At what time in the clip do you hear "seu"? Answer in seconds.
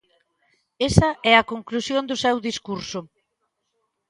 2.23-2.35